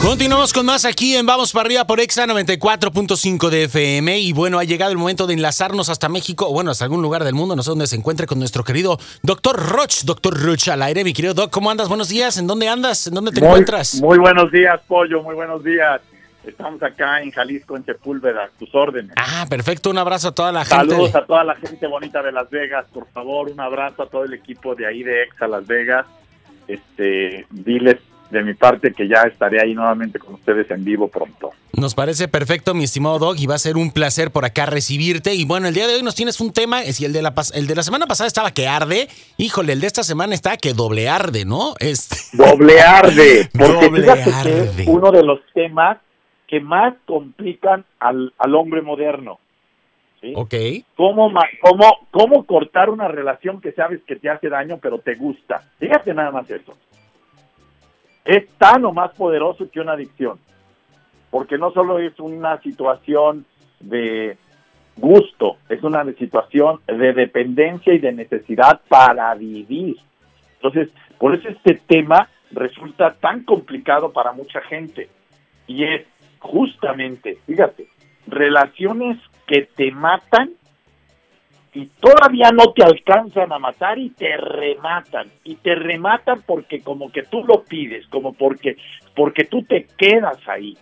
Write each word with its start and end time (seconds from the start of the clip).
Continuamos 0.00 0.52
con 0.52 0.66
más 0.66 0.84
aquí 0.84 1.16
en 1.16 1.24
Vamos 1.24 1.52
para 1.52 1.66
arriba 1.66 1.86
por 1.86 1.98
Exa 1.98 2.26
94.5 2.26 3.48
de 3.48 3.64
FM 3.64 4.18
y 4.18 4.32
bueno, 4.32 4.58
ha 4.58 4.64
llegado 4.64 4.92
el 4.92 4.98
momento 4.98 5.26
de 5.26 5.34
enlazarnos 5.34 5.88
hasta 5.88 6.08
México, 6.08 6.46
o 6.48 6.52
bueno, 6.52 6.70
hasta 6.70 6.84
algún 6.84 7.00
lugar 7.00 7.24
del 7.24 7.34
mundo, 7.34 7.56
no 7.56 7.62
sé 7.62 7.70
dónde 7.70 7.86
se 7.86 7.96
encuentre 7.96 8.26
con 8.26 8.38
nuestro 8.38 8.64
querido 8.64 8.98
Doctor 9.22 9.56
Roch, 9.56 10.02
Doctor 10.04 10.38
Roch 10.40 10.68
al 10.68 10.82
aire, 10.82 11.04
mi 11.04 11.14
querido 11.14 11.32
Doc, 11.32 11.50
¿cómo 11.50 11.70
andas? 11.70 11.88
Buenos 11.88 12.10
días, 12.10 12.36
¿en 12.36 12.46
dónde 12.46 12.68
andas? 12.68 13.06
¿En 13.06 13.14
dónde 13.14 13.32
te 13.32 13.40
encuentras? 13.40 14.00
Muy 14.00 14.18
buenos 14.18 14.52
días, 14.52 14.78
Pollo, 14.86 15.22
muy 15.22 15.34
buenos 15.34 15.64
días. 15.64 16.00
Estamos 16.46 16.82
acá 16.82 17.22
en 17.22 17.30
Jalisco, 17.30 17.74
en 17.74 17.86
Sepúlveda, 17.86 18.50
tus 18.58 18.74
órdenes. 18.74 19.14
Ah, 19.16 19.46
perfecto, 19.48 19.88
un 19.88 19.98
abrazo 19.98 20.28
a 20.28 20.32
toda 20.32 20.52
la 20.52 20.66
gente. 20.66 20.90
Saludos 20.90 21.14
a 21.14 21.24
toda 21.24 21.44
la 21.44 21.56
gente 21.56 21.86
bonita 21.86 22.22
de 22.22 22.30
Las 22.30 22.50
Vegas, 22.50 22.84
por 22.92 23.08
favor, 23.10 23.48
un 23.50 23.58
abrazo 23.58 24.02
a 24.02 24.06
todo 24.10 24.24
el 24.24 24.34
equipo 24.34 24.74
de 24.74 24.86
ahí 24.86 25.02
de 25.02 25.22
Exa 25.22 25.48
Las 25.48 25.66
Vegas. 25.66 26.04
Este, 26.68 27.46
diles 27.50 27.96
de 28.34 28.42
mi 28.42 28.54
parte 28.54 28.92
que 28.92 29.08
ya 29.08 29.22
estaré 29.22 29.62
ahí 29.62 29.74
nuevamente 29.74 30.18
con 30.18 30.34
ustedes 30.34 30.68
en 30.70 30.84
vivo 30.84 31.08
pronto. 31.08 31.52
Nos 31.72 31.94
parece 31.94 32.28
perfecto, 32.28 32.74
mi 32.74 32.84
estimado 32.84 33.18
Dog, 33.18 33.36
y 33.38 33.46
va 33.46 33.54
a 33.54 33.58
ser 33.58 33.76
un 33.76 33.92
placer 33.92 34.32
por 34.32 34.44
acá 34.44 34.66
recibirte. 34.66 35.34
Y 35.34 35.44
bueno, 35.44 35.68
el 35.68 35.74
día 35.74 35.86
de 35.86 35.94
hoy 35.94 36.02
nos 36.02 36.16
tienes 36.16 36.40
un 36.40 36.52
tema, 36.52 36.82
si 36.82 37.04
el 37.04 37.12
de 37.12 37.22
la, 37.22 37.32
el 37.54 37.66
de 37.66 37.74
la 37.74 37.82
semana 37.82 38.06
pasada 38.06 38.26
estaba 38.26 38.50
que 38.50 38.66
arde, 38.66 39.08
híjole, 39.38 39.72
el 39.72 39.80
de 39.80 39.86
esta 39.86 40.02
semana 40.02 40.34
está 40.34 40.56
que 40.56 40.72
doble 40.72 41.08
arde, 41.08 41.44
¿no? 41.44 41.74
Este... 41.78 42.16
Doble 42.36 42.80
arde, 42.80 43.48
porque 43.56 43.90
fíjate 43.90 44.30
que 44.42 44.82
es 44.82 44.88
uno 44.88 45.12
de 45.12 45.22
los 45.22 45.40
temas 45.54 45.98
que 46.48 46.60
más 46.60 46.94
complican 47.06 47.84
al, 48.00 48.34
al 48.38 48.54
hombre 48.56 48.82
moderno. 48.82 49.38
¿sí? 50.20 50.32
Ok. 50.34 50.54
¿Cómo, 50.96 51.32
cómo, 51.62 52.08
¿Cómo 52.10 52.44
cortar 52.44 52.90
una 52.90 53.06
relación 53.06 53.60
que 53.60 53.72
sabes 53.72 54.00
que 54.06 54.16
te 54.16 54.28
hace 54.28 54.48
daño, 54.48 54.78
pero 54.82 54.98
te 54.98 55.14
gusta? 55.14 55.62
Fíjate 55.78 56.12
nada 56.12 56.32
más 56.32 56.50
eso 56.50 56.74
es 58.24 58.48
tan 58.58 58.84
o 58.84 58.92
más 58.92 59.12
poderoso 59.12 59.70
que 59.70 59.80
una 59.80 59.92
adicción, 59.92 60.38
porque 61.30 61.58
no 61.58 61.72
solo 61.72 61.98
es 61.98 62.18
una 62.18 62.60
situación 62.62 63.44
de 63.80 64.36
gusto, 64.96 65.58
es 65.68 65.82
una 65.82 66.04
situación 66.12 66.80
de 66.86 67.12
dependencia 67.12 67.92
y 67.92 67.98
de 67.98 68.12
necesidad 68.12 68.80
para 68.88 69.34
vivir. 69.34 69.96
Entonces, 70.56 70.88
por 71.18 71.34
eso 71.34 71.48
este 71.48 71.74
tema 71.86 72.28
resulta 72.52 73.14
tan 73.14 73.44
complicado 73.44 74.12
para 74.12 74.32
mucha 74.32 74.60
gente 74.62 75.08
y 75.66 75.84
es 75.84 76.06
justamente, 76.38 77.38
fíjate, 77.46 77.88
relaciones 78.26 79.18
que 79.46 79.62
te 79.62 79.90
matan 79.90 80.52
y 81.74 81.86
todavía 82.00 82.50
no 82.52 82.72
te 82.72 82.84
alcanzan 82.84 83.52
a 83.52 83.58
matar 83.58 83.98
y 83.98 84.10
te 84.10 84.36
rematan 84.36 85.28
y 85.42 85.56
te 85.56 85.74
rematan 85.74 86.42
porque 86.46 86.80
como 86.80 87.10
que 87.10 87.24
tú 87.24 87.44
lo 87.44 87.64
pides 87.64 88.06
como 88.06 88.32
porque 88.32 88.76
porque 89.16 89.44
tú 89.44 89.62
te 89.62 89.86
quedas 89.98 90.38
ahí. 90.48 90.78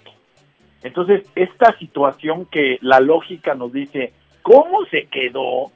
Entonces 0.83 1.25
esta 1.35 1.77
situación 1.79 2.47
que 2.47 2.79
la 2.83 3.01
lógica 3.01 3.55
nos 3.55 3.73
dice 3.73 4.13
cómo 4.43 4.85
se 4.91 5.07
quedó 5.07 5.73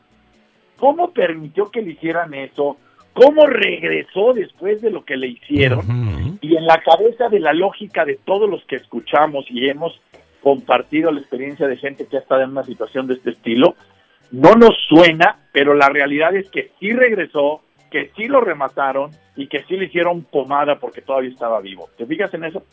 cómo 0.76 1.12
permitió 1.12 1.70
que 1.70 1.80
le 1.80 1.92
hicieran 1.92 2.34
eso 2.34 2.76
cómo 3.14 3.46
regresó 3.46 4.34
después 4.34 4.82
de 4.82 4.90
lo 4.90 5.06
que 5.06 5.16
le 5.16 5.28
hicieron 5.28 6.38
y 6.42 6.56
en 6.56 6.66
la 6.66 6.82
cabeza 6.82 7.30
de 7.30 7.40
la 7.40 7.54
lógica 7.54 8.04
de 8.04 8.16
todos 8.16 8.50
los 8.50 8.62
que 8.66 8.76
escuchamos 8.76 9.46
y 9.48 9.70
hemos 9.70 9.98
compartido 10.42 11.10
la 11.10 11.20
experiencia 11.20 11.66
de 11.66 11.78
gente 11.78 12.06
que 12.06 12.18
ha 12.18 12.20
estado 12.20 12.42
en 12.42 12.50
una 12.50 12.64
situación 12.64 13.06
de 13.06 13.14
este 13.14 13.30
estilo 13.30 13.74
no 14.30 14.54
nos 14.54 14.74
suena, 14.88 15.38
pero 15.52 15.74
la 15.74 15.88
realidad 15.88 16.34
es 16.34 16.50
que 16.50 16.72
sí 16.80 16.92
regresó, 16.92 17.62
que 17.90 18.10
sí 18.16 18.26
lo 18.26 18.40
remataron 18.40 19.10
y 19.36 19.48
que 19.48 19.64
sí 19.64 19.76
le 19.76 19.86
hicieron 19.86 20.24
pomada 20.24 20.78
porque 20.78 21.02
todavía 21.02 21.30
estaba 21.30 21.60
vivo. 21.60 21.88
¿Te 21.96 22.06
fijas 22.06 22.32
en 22.34 22.44
eso? 22.44 22.64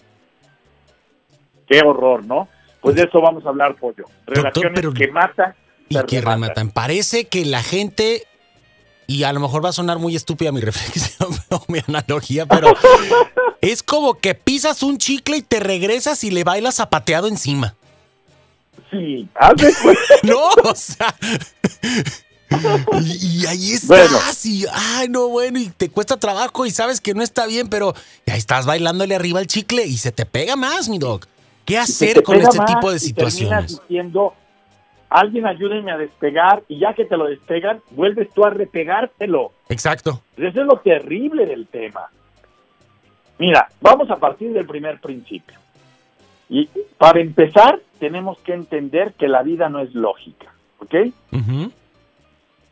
Qué 1.68 1.82
horror, 1.82 2.26
¿no? 2.26 2.48
Pues 2.82 2.96
de 2.96 3.04
eso 3.04 3.22
vamos 3.22 3.46
a 3.46 3.50
hablar, 3.50 3.76
Pollo. 3.76 4.06
Relaciones 4.26 4.86
que 4.94 5.08
matan. 5.08 5.56
Y 5.90 5.98
que 6.04 6.22
rematan. 6.22 6.72
Parece 6.72 7.28
que 7.28 7.46
la 7.46 7.64
gente, 7.64 8.24
y 9.08 9.24
a 9.24 9.32
lo 9.32 9.40
mejor 9.40 9.64
va 9.64 9.70
a 9.70 9.74
sonar 9.74 10.00
muy 10.00 10.16
estúpida 10.16 10.52
mi 10.52 10.60
reflexión 10.62 11.30
o 11.50 11.64
mi 11.70 11.80
analogía, 11.88 12.46
pero 12.46 12.74
es 13.62 13.84
como 13.84 14.16
que 14.16 14.36
pisas 14.36 14.84
un 14.84 14.98
chicle 14.98 15.38
y 15.38 15.42
te 15.42 15.60
regresas 15.60 16.24
y 16.24 16.32
le 16.32 16.44
bailas 16.44 16.76
zapateado 16.76 17.28
encima. 17.28 17.76
Sí, 18.94 19.28
hace 19.36 19.74
No, 20.24 20.50
o 20.64 20.76
sea. 20.76 21.14
Y, 23.02 23.46
ahí 23.48 23.72
estás, 23.74 24.46
y 24.46 24.66
ay, 24.72 25.10
no, 25.10 25.28
bueno, 25.28 25.58
y 25.60 25.70
te 25.70 25.90
cuesta 25.90 26.18
trabajo 26.18 26.68
y 26.68 26.70
sabes 26.70 27.02
que 27.02 27.16
no 27.16 27.24
está 27.24 27.48
bien, 27.48 27.68
pero 27.68 27.96
ahí 28.28 28.38
estás 28.38 28.68
bailándole 28.68 29.16
arriba 29.16 29.40
al 29.40 29.48
chicle 29.48 29.86
y 29.86 29.98
se 29.98 30.12
te 30.12 30.26
pega 30.28 30.56
más, 30.56 30.88
mi 30.88 31.00
dog. 31.00 31.22
¿Qué 31.66 31.80
hacer 31.80 32.22
con 32.22 32.36
este 32.36 32.60
tipo 32.68 32.92
de 32.92 33.00
situaciones? 33.00 33.82
diciendo, 33.88 34.36
alguien 35.10 35.48
ayúdenme 35.48 35.92
a 35.92 35.98
despegar, 35.98 36.64
y 36.68 36.80
ya 36.80 36.94
que 36.94 37.06
te 37.06 37.18
lo 37.18 37.26
despegan, 37.26 37.82
vuelves 37.92 38.30
tú 38.34 38.46
a 38.46 38.52
repegártelo. 38.52 39.52
Exacto. 39.70 40.22
Eso 40.38 40.62
es 40.62 40.68
lo 40.68 40.78
terrible 40.78 41.48
del 41.48 41.66
tema. 41.68 42.10
Mira, 43.40 43.68
vamos 43.82 44.12
a 44.12 44.18
partir 44.18 44.54
del 44.54 44.68
primer 44.68 45.00
principio. 45.00 45.58
Y 46.50 46.70
para 46.98 47.20
empezar, 47.20 47.80
tenemos 48.04 48.38
que 48.40 48.54
entender 48.54 49.14
que 49.14 49.30
la 49.30 49.44
vida 49.44 49.70
no 49.70 49.80
es 49.80 49.96
lógica, 49.96 50.54
¿ok? 50.80 50.94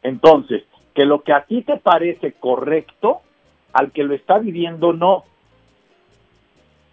Entonces, 0.04 0.64
que 0.94 1.06
lo 1.06 1.22
que 1.22 1.32
a 1.32 1.46
ti 1.46 1.62
te 1.62 1.78
parece 1.78 2.34
correcto, 2.34 3.22
al 3.72 3.94
que 3.94 4.04
lo 4.04 4.14
está 4.14 4.40
viviendo 4.40 4.92
no. 4.92 5.24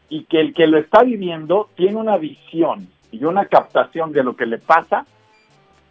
Y 0.09 0.23
que 0.27 0.39
el 0.39 0.55
que 0.55 0.69
lo 0.69 0.79
está 0.79 1.03
viviendo 1.03 1.69
tiene 1.75 1.97
una 1.97 2.17
visión 2.17 2.87
y 3.11 3.25
una 3.25 3.47
captación 3.47 4.13
de 4.13 4.23
lo 4.23 4.37
que 4.37 4.47
le 4.47 4.59
pasa 4.59 5.05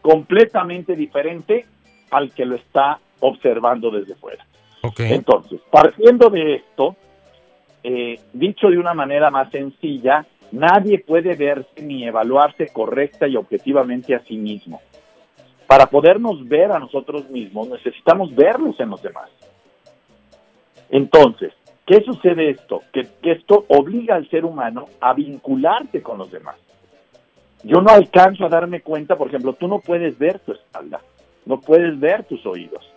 completamente 0.02 0.96
diferente 0.96 1.66
al 2.12 2.32
que 2.32 2.46
lo 2.46 2.56
está 2.56 2.98
observando 3.20 3.92
desde 3.92 4.16
fuera. 4.16 4.46
Okay. 4.84 5.12
Entonces, 5.12 5.60
partiendo 5.70 6.30
de 6.30 6.56
esto, 6.56 6.96
eh, 7.84 8.22
dicho 8.32 8.70
de 8.70 8.78
una 8.78 8.94
manera 8.94 9.32
más 9.32 9.52
sencilla, 9.52 10.26
Nadie 10.52 11.00
puede 11.00 11.36
verse 11.36 11.82
ni 11.82 12.08
evaluarse 12.08 12.68
correcta 12.68 13.28
y 13.28 13.36
objetivamente 13.36 14.16
a 14.16 14.20
sí 14.20 14.38
mismo. 14.38 14.82
Para 15.68 15.88
podernos 15.88 16.48
ver 16.48 16.72
a 16.72 16.80
nosotros 16.80 17.30
mismos 17.30 17.70
necesitamos 17.70 18.34
verlos 18.34 18.80
en 18.80 18.90
los 18.90 19.02
demás. 19.02 19.30
Entonces, 20.90 21.52
¿qué 21.86 22.02
sucede 22.02 22.52
esto? 22.52 22.82
Que, 22.94 23.08
esto 23.24 23.66
obliga 23.68 24.16
al 24.16 24.30
ser 24.30 24.46
humano 24.46 24.86
a 25.02 25.14
vincularse 25.14 26.02
con 26.02 26.18
los 26.18 26.32
demás. 26.32 26.56
Yo 27.64 27.82
no 27.82 27.90
alcanzo 27.90 28.46
a 28.46 28.50
darme 28.50 28.82
cuenta, 28.82 29.18
por 29.18 29.28
ejemplo, 29.28 29.54
tú 29.54 29.68
no 29.68 29.80
puedes 29.80 30.18
ver 30.18 30.40
tu 30.40 30.54
espalda, 30.54 31.02
no 31.46 31.60
puedes 31.60 32.00
ver 32.00 32.24
tus 32.24 32.46
oídos. 32.46 32.90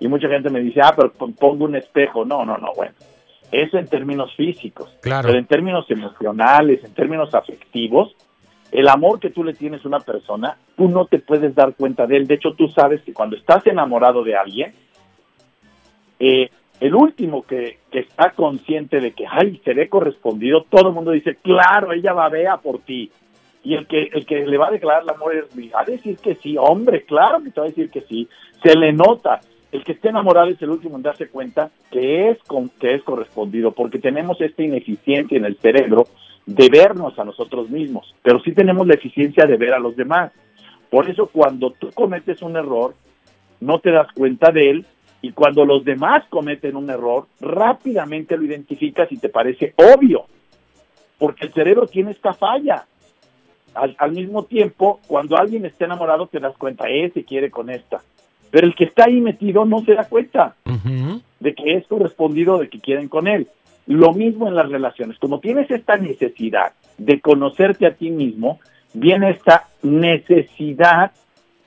Y 0.00 0.08
mucha 0.08 0.28
gente 0.28 0.50
me 0.50 0.60
dice, 0.60 0.80
ah, 0.82 0.92
pero 0.96 1.12
pongo 1.12 1.64
un 1.64 1.76
espejo. 1.76 2.24
No, 2.24 2.44
no, 2.44 2.56
no, 2.58 2.72
bueno. 2.74 2.92
Eso 3.52 3.78
en 3.78 3.86
términos 3.86 4.34
físicos. 4.36 4.90
Claro. 5.00 5.28
Pero 5.28 5.38
en 5.38 5.46
términos 5.46 5.90
emocionales, 5.90 6.82
en 6.84 6.92
términos 6.94 7.34
afectivos, 7.34 8.14
el 8.72 8.88
amor 8.88 9.20
que 9.20 9.30
tú 9.30 9.44
le 9.44 9.54
tienes 9.54 9.84
a 9.84 9.88
una 9.88 10.00
persona, 10.00 10.56
tú 10.76 10.88
no 10.88 11.06
te 11.06 11.18
puedes 11.18 11.54
dar 11.54 11.74
cuenta 11.74 12.06
de 12.06 12.16
él. 12.16 12.26
De 12.26 12.34
hecho, 12.34 12.54
tú 12.54 12.68
sabes 12.68 13.02
que 13.02 13.12
cuando 13.12 13.36
estás 13.36 13.66
enamorado 13.66 14.22
de 14.24 14.36
alguien, 14.36 14.74
eh, 16.18 16.50
el 16.80 16.94
último 16.94 17.42
que, 17.42 17.78
que, 17.90 18.00
está 18.00 18.30
consciente 18.30 19.00
de 19.00 19.12
que, 19.12 19.24
ay, 19.28 19.60
seré 19.64 19.88
correspondido, 19.88 20.64
todo 20.68 20.88
el 20.88 20.94
mundo 20.94 21.12
dice, 21.12 21.36
claro, 21.36 21.92
ella 21.92 22.12
va 22.12 22.26
a 22.26 22.30
ver 22.30 22.48
por 22.62 22.80
ti. 22.80 23.10
Y 23.64 23.74
el 23.74 23.86
que, 23.86 24.10
el 24.12 24.26
que 24.26 24.46
le 24.46 24.58
va 24.58 24.68
a 24.68 24.72
declarar 24.72 25.02
el 25.02 25.10
amor 25.10 25.34
es, 25.34 25.74
va 25.74 25.80
a 25.80 25.84
decir 25.84 26.18
que 26.18 26.34
sí, 26.36 26.56
hombre, 26.58 27.04
claro 27.04 27.42
que 27.42 27.50
te 27.50 27.60
va 27.60 27.66
a 27.66 27.70
decir 27.70 27.90
que 27.90 28.02
sí. 28.02 28.28
Se 28.62 28.76
le 28.76 28.92
nota 28.92 29.40
el 29.72 29.84
que 29.84 29.92
esté 29.92 30.08
enamorado 30.08 30.48
es 30.48 30.60
el 30.62 30.70
último 30.70 30.96
en 30.96 31.02
darse 31.02 31.28
cuenta 31.28 31.70
que 31.90 32.30
es, 32.30 32.38
con, 32.44 32.68
que 32.68 32.94
es 32.94 33.02
correspondido, 33.02 33.72
porque 33.72 33.98
tenemos 33.98 34.40
esta 34.40 34.62
ineficiencia 34.62 35.36
en 35.36 35.44
el 35.44 35.56
cerebro 35.56 36.06
de 36.46 36.68
vernos 36.68 37.18
a 37.18 37.24
nosotros 37.24 37.68
mismos, 37.68 38.14
pero 38.22 38.40
sí 38.40 38.52
tenemos 38.52 38.86
la 38.86 38.94
eficiencia 38.94 39.44
de 39.46 39.56
ver 39.56 39.74
a 39.74 39.80
los 39.80 39.96
demás. 39.96 40.32
Por 40.90 41.10
eso 41.10 41.26
cuando 41.26 41.70
tú 41.72 41.90
cometes 41.92 42.42
un 42.42 42.56
error, 42.56 42.94
no 43.60 43.80
te 43.80 43.90
das 43.90 44.06
cuenta 44.12 44.52
de 44.52 44.70
él, 44.70 44.86
y 45.22 45.32
cuando 45.32 45.64
los 45.64 45.84
demás 45.84 46.24
cometen 46.28 46.76
un 46.76 46.88
error, 46.88 47.26
rápidamente 47.40 48.36
lo 48.36 48.44
identificas 48.44 49.10
y 49.10 49.18
te 49.18 49.28
parece 49.28 49.74
obvio, 49.76 50.26
porque 51.18 51.46
el 51.46 51.52
cerebro 51.52 51.86
tiene 51.86 52.12
esta 52.12 52.32
falla. 52.32 52.86
Al, 53.74 54.12
mismo 54.12 54.44
tiempo, 54.44 55.00
cuando 55.06 55.36
alguien 55.36 55.66
está 55.66 55.84
enamorado, 55.84 56.28
te 56.28 56.40
das 56.40 56.56
cuenta, 56.56 56.88
ese 56.88 57.24
quiere 57.24 57.50
con 57.50 57.68
esta 57.68 58.00
pero 58.50 58.66
el 58.66 58.74
que 58.74 58.84
está 58.84 59.04
ahí 59.04 59.20
metido 59.20 59.64
no 59.64 59.84
se 59.84 59.94
da 59.94 60.08
cuenta 60.08 60.54
de 61.40 61.54
que 61.54 61.74
es 61.74 61.86
correspondido, 61.86 62.58
de 62.58 62.68
que 62.68 62.80
quieren 62.80 63.08
con 63.08 63.26
él. 63.28 63.48
Lo 63.86 64.12
mismo 64.12 64.48
en 64.48 64.54
las 64.54 64.68
relaciones. 64.68 65.18
Como 65.18 65.40
tienes 65.40 65.70
esta 65.70 65.96
necesidad 65.96 66.72
de 66.98 67.20
conocerte 67.20 67.86
a 67.86 67.94
ti 67.94 68.10
mismo, 68.10 68.58
viene 68.94 69.30
esta 69.30 69.68
necesidad 69.82 71.12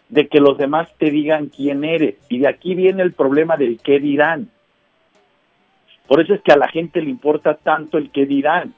de 0.09 0.27
que 0.27 0.39
los 0.39 0.57
demás 0.57 0.89
te 0.97 1.11
digan 1.11 1.47
quién 1.47 1.83
eres. 1.83 2.15
Y 2.29 2.39
de 2.39 2.47
aquí 2.47 2.75
viene 2.75 3.03
el 3.03 3.13
problema 3.13 3.55
del 3.57 3.79
qué 3.79 3.99
dirán. 3.99 4.49
Por 6.07 6.21
eso 6.21 6.33
es 6.33 6.41
que 6.41 6.51
a 6.51 6.57
la 6.57 6.67
gente 6.67 7.01
le 7.01 7.09
importa 7.09 7.53
tanto 7.53 7.97
el 7.97 8.09
qué 8.09 8.25
dirán. 8.25 8.73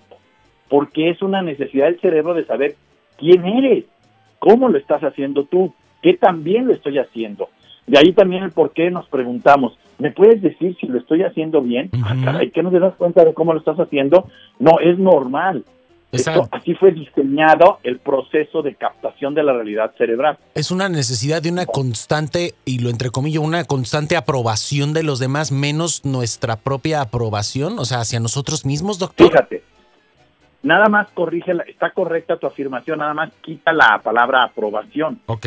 porque 0.71 1.09
es 1.09 1.21
una 1.21 1.42
necesidad 1.42 1.88
del 1.88 2.00
cerebro 2.00 2.33
de 2.33 2.45
saber 2.45 2.75
quién 3.18 3.45
eres, 3.45 3.83
cómo 4.39 4.69
lo 4.69 4.77
estás 4.77 5.01
haciendo 5.04 5.44
tú, 5.44 5.74
qué 6.01 6.13
también 6.13 6.65
lo 6.65 6.74
estoy 6.74 6.97
haciendo. 6.97 7.50
De 7.92 8.00
ahí 8.00 8.14
también 8.14 8.44
el 8.44 8.52
por 8.52 8.72
qué 8.72 8.90
nos 8.90 9.06
preguntamos, 9.10 9.78
¿me 9.98 10.12
puedes 10.12 10.42
decir 10.42 10.78
si 10.80 10.88
lo 10.88 10.98
estoy 10.98 11.24
haciendo 11.24 11.62
bien? 11.62 11.90
Ah, 12.02 12.16
caray, 12.24 12.50
¿que 12.50 12.64
no 12.64 12.72
te 12.72 12.80
das 12.80 12.96
cuenta 12.96 13.26
de 13.26 13.34
cómo 13.34 13.52
lo 13.52 13.60
estás 13.60 13.78
haciendo? 13.82 14.30
No, 14.60 14.80
es 14.80 14.98
normal. 14.98 15.66
así 16.52 16.74
fue 16.76 16.94
diseñado 16.94 17.80
el 17.84 18.00
proceso 18.00 18.62
de 18.62 18.76
captación 18.76 19.36
de 19.36 19.44
la 19.44 19.52
realidad 19.52 19.92
cerebral. 19.98 20.38
Es 20.56 20.72
una 20.72 20.88
necesidad 20.88 21.42
de 21.42 21.52
una 21.52 21.66
constante, 21.66 22.54
y 22.64 22.80
lo 22.80 22.90
entrecomillo, 22.90 23.42
una 23.42 23.66
constante 23.66 24.16
aprobación 24.16 24.94
de 24.94 25.04
los 25.04 25.20
demás, 25.20 25.52
menos 25.52 26.06
nuestra 26.06 26.56
propia 26.56 27.02
aprobación, 27.02 27.78
o 27.78 27.84
sea, 27.84 28.00
hacia 28.00 28.22
nosotros 28.22 28.66
mismos, 28.66 29.00
doctor. 29.00 29.28
Fíjate, 29.28 29.64
nada 30.64 30.88
más 30.88 31.10
corrige, 31.14 31.52
está 31.68 31.92
correcta 31.92 32.38
tu 32.38 32.48
afirmación, 32.48 33.00
nada 33.00 33.14
más 33.14 33.34
quita 33.42 33.74
la 33.74 34.00
palabra 34.02 34.46
aprobación. 34.46 35.20
Ok. 35.26 35.46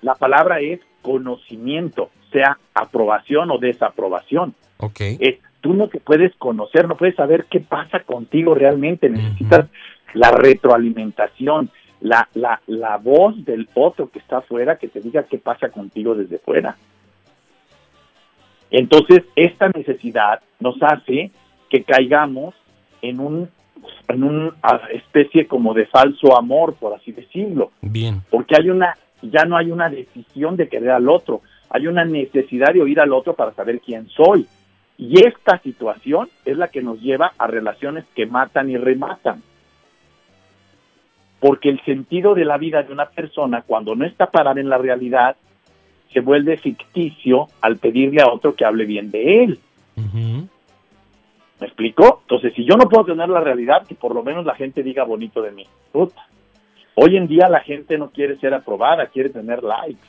La 0.00 0.16
palabra 0.16 0.58
es 0.58 0.80
conocimiento, 1.02 2.10
sea 2.30 2.58
aprobación 2.74 3.50
o 3.50 3.58
desaprobación. 3.58 4.54
Ok. 4.78 5.00
Es, 5.20 5.38
tú 5.60 5.74
no 5.74 5.88
te 5.88 6.00
puedes 6.00 6.34
conocer, 6.36 6.88
no 6.88 6.96
puedes 6.96 7.14
saber 7.14 7.46
qué 7.50 7.60
pasa 7.60 8.00
contigo 8.00 8.54
realmente, 8.54 9.08
necesitas 9.08 9.66
la 10.14 10.30
retroalimentación, 10.30 11.70
la, 12.00 12.28
la, 12.34 12.60
la 12.66 12.96
voz 12.96 13.44
del 13.44 13.68
otro 13.74 14.10
que 14.10 14.18
está 14.18 14.38
afuera 14.38 14.76
que 14.76 14.88
te 14.88 15.00
diga 15.00 15.24
qué 15.24 15.38
pasa 15.38 15.68
contigo 15.68 16.14
desde 16.14 16.38
fuera. 16.38 16.76
Entonces, 18.70 19.22
esta 19.36 19.68
necesidad 19.68 20.40
nos 20.58 20.82
hace 20.82 21.30
que 21.68 21.84
caigamos 21.84 22.54
en 23.02 23.20
un 23.20 23.48
en 24.08 24.22
una 24.24 24.52
especie 24.92 25.46
como 25.46 25.74
de 25.74 25.86
falso 25.86 26.36
amor, 26.36 26.74
por 26.74 26.94
así 26.94 27.12
decirlo. 27.12 27.72
Bien. 27.80 28.22
Porque 28.30 28.54
hay 28.56 28.70
una, 28.70 28.96
ya 29.22 29.44
no 29.44 29.56
hay 29.56 29.70
una 29.70 29.88
decisión 29.88 30.56
de 30.56 30.68
querer 30.68 30.90
al 30.90 31.08
otro, 31.08 31.42
hay 31.70 31.86
una 31.86 32.04
necesidad 32.04 32.72
de 32.72 32.82
oír 32.82 33.00
al 33.00 33.12
otro 33.12 33.34
para 33.34 33.52
saber 33.52 33.80
quién 33.80 34.08
soy. 34.08 34.46
Y 34.98 35.26
esta 35.26 35.58
situación 35.58 36.28
es 36.44 36.56
la 36.56 36.68
que 36.68 36.82
nos 36.82 37.00
lleva 37.00 37.32
a 37.38 37.46
relaciones 37.46 38.04
que 38.14 38.26
matan 38.26 38.70
y 38.70 38.76
rematan. 38.76 39.42
Porque 41.40 41.70
el 41.70 41.82
sentido 41.84 42.34
de 42.34 42.44
la 42.44 42.58
vida 42.58 42.82
de 42.82 42.92
una 42.92 43.06
persona, 43.06 43.62
cuando 43.62 43.94
no 43.94 44.04
está 44.04 44.30
parada 44.30 44.60
en 44.60 44.68
la 44.68 44.78
realidad, 44.78 45.36
se 46.12 46.20
vuelve 46.20 46.56
ficticio 46.56 47.48
al 47.60 47.78
pedirle 47.78 48.22
a 48.22 48.30
otro 48.30 48.54
que 48.54 48.64
hable 48.64 48.84
bien 48.84 49.10
de 49.10 49.44
él. 49.44 49.58
¿Me 51.58 51.66
explico? 51.66 52.20
Entonces, 52.22 52.52
si 52.54 52.64
yo 52.64 52.76
no 52.76 52.88
puedo 52.88 53.04
tener 53.04 53.28
la 53.28 53.40
realidad, 53.40 53.86
que 53.86 53.94
por 53.94 54.14
lo 54.14 54.22
menos 54.22 54.44
la 54.44 54.54
gente 54.54 54.82
diga 54.82 55.04
bonito 55.04 55.40
de 55.42 55.52
mí. 55.52 55.66
Hoy 56.94 57.16
en 57.16 57.26
día 57.26 57.48
la 57.48 57.60
gente 57.60 57.96
no 57.96 58.10
quiere 58.10 58.36
ser 58.38 58.54
aprobada, 58.54 59.06
quiere 59.06 59.30
tener 59.30 59.62
likes. 59.62 60.06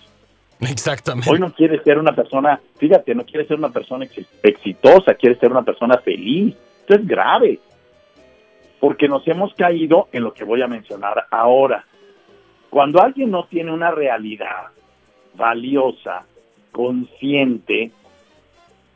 Exactamente. 0.59 1.30
Hoy 1.30 1.39
no 1.39 1.53
quiere 1.53 1.81
ser 1.83 1.97
una 1.97 2.13
persona, 2.13 2.59
fíjate, 2.77 3.15
no 3.15 3.25
quiere 3.25 3.47
ser 3.47 3.57
una 3.57 3.69
persona 3.69 4.06
exitosa, 4.44 5.13
quiere 5.15 5.38
ser 5.38 5.51
una 5.51 5.63
persona 5.63 5.97
feliz. 5.97 6.56
Esto 6.81 6.95
es 6.95 7.07
grave. 7.07 7.59
Porque 8.80 9.07
nos 9.07 9.25
hemos 9.27 9.53
caído 9.53 10.09
en 10.12 10.24
lo 10.24 10.33
que 10.33 10.44
voy 10.44 10.62
a 10.62 10.68
mencionar 10.68 11.25
ahora. 11.31 11.85
Cuando 12.69 13.01
alguien 13.01 13.31
no 13.31 13.45
tiene 13.45 13.71
una 13.71 13.91
realidad 13.91 14.68
valiosa, 15.35 16.25
consciente, 16.71 17.91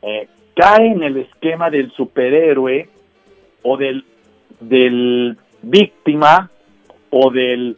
eh, 0.02 0.28
cae 0.54 0.88
en 0.88 1.02
el 1.02 1.16
esquema 1.18 1.70
del 1.70 1.90
superhéroe 1.92 2.88
o 3.62 3.76
del, 3.76 4.04
del 4.60 5.38
víctima 5.62 6.50
o 7.10 7.30
del 7.30 7.76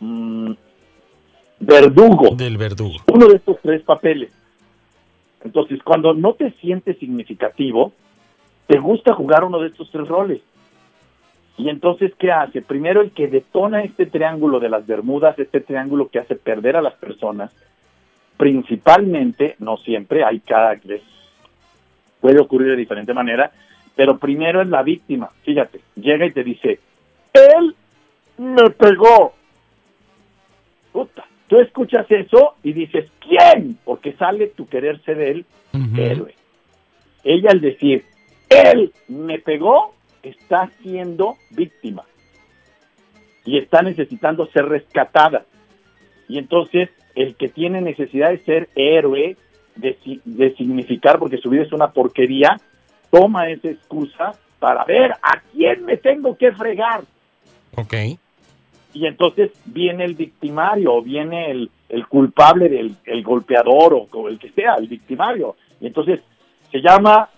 mm, 0.00 0.52
verdugo. 1.60 2.34
Del 2.36 2.56
verdugo. 2.56 2.96
Uno 3.12 3.28
de 3.28 3.36
estos 3.36 3.58
tres 3.62 3.82
papeles. 3.82 4.32
Entonces, 5.44 5.82
cuando 5.82 6.14
no 6.14 6.34
te 6.34 6.50
sientes 6.52 6.98
significativo, 6.98 7.92
te 8.66 8.78
gusta 8.78 9.14
jugar 9.14 9.44
uno 9.44 9.60
de 9.60 9.68
estos 9.68 9.90
tres 9.90 10.08
roles. 10.08 10.40
Y 11.58 11.68
entonces, 11.68 12.12
¿qué 12.18 12.32
hace? 12.32 12.60
Primero, 12.62 13.00
el 13.00 13.12
que 13.12 13.28
detona 13.28 13.82
este 13.82 14.06
triángulo 14.06 14.60
de 14.60 14.68
las 14.68 14.86
Bermudas, 14.86 15.38
este 15.38 15.60
triángulo 15.60 16.08
que 16.08 16.18
hace 16.18 16.34
perder 16.34 16.76
a 16.76 16.82
las 16.82 16.94
personas, 16.94 17.50
principalmente, 18.36 19.56
no 19.58 19.78
siempre, 19.78 20.24
hay 20.24 20.40
cada 20.40 20.74
vez 20.84 21.02
puede 22.20 22.40
ocurrir 22.40 22.70
de 22.70 22.76
diferente 22.76 23.14
manera, 23.14 23.52
pero 23.94 24.18
primero 24.18 24.60
es 24.60 24.68
la 24.68 24.82
víctima. 24.82 25.30
Fíjate, 25.44 25.80
llega 25.94 26.26
y 26.26 26.32
te 26.32 26.42
dice, 26.42 26.80
él 27.32 27.74
me 28.38 28.70
pegó. 28.70 29.34
Puta. 30.92 31.26
Tú 31.46 31.58
escuchas 31.60 32.06
eso 32.10 32.56
y 32.62 32.72
dices, 32.72 33.10
¿quién? 33.20 33.78
Porque 33.84 34.14
sale 34.14 34.48
tu 34.48 34.66
querer 34.66 35.00
ser 35.02 35.20
él, 35.20 35.46
héroe. 35.96 36.34
Ella 37.22 37.50
al 37.50 37.60
decir, 37.60 38.04
él 38.48 38.92
me 39.08 39.38
pegó, 39.38 39.94
está 40.22 40.70
siendo 40.82 41.36
víctima 41.50 42.04
y 43.44 43.58
está 43.58 43.82
necesitando 43.82 44.46
ser 44.46 44.66
rescatada. 44.66 45.46
Y 46.28 46.38
entonces 46.38 46.90
el 47.14 47.36
que 47.36 47.48
tiene 47.48 47.80
necesidad 47.80 48.30
de 48.30 48.38
ser 48.44 48.68
héroe, 48.74 49.36
de, 49.76 50.54
significar, 50.56 51.18
porque 51.18 51.38
su 51.38 51.48
vida 51.48 51.62
es 51.62 51.72
una 51.72 51.92
porquería, 51.92 52.56
toma 53.10 53.48
esa 53.48 53.68
excusa 53.68 54.32
para 54.58 54.84
ver 54.84 55.12
a 55.12 55.40
quién 55.52 55.84
me 55.84 55.96
tengo 55.96 56.36
que 56.36 56.52
fregar. 56.52 57.02
Ok. 57.76 57.94
Y 58.96 59.06
entonces 59.06 59.50
viene 59.66 60.04
el 60.04 60.14
victimario, 60.14 60.94
o 60.94 61.02
viene 61.02 61.50
el, 61.50 61.70
el 61.90 62.06
culpable 62.06 62.70
del 62.70 62.96
el 63.04 63.22
golpeador 63.22 64.08
o, 64.10 64.28
el 64.28 64.38
que 64.38 64.50
sea, 64.52 64.76
el 64.76 64.88
victimario. 64.88 65.56
Y 65.82 65.86
entonces 65.86 66.20
se 66.70 66.80
llama 66.80 67.28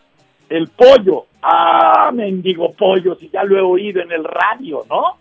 el 0.48 0.68
pollo. 0.68 1.24
Ah, 1.42 2.12
mendigo 2.14 2.72
pollo, 2.74 3.16
si 3.16 3.28
ya 3.28 3.42
lo 3.42 3.58
he 3.58 3.60
oído 3.60 4.00
en 4.00 4.12
el 4.12 4.22
radio, 4.22 4.84
¿no? 4.88 5.16